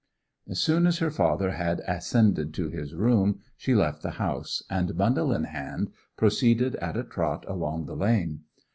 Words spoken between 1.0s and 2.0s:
father had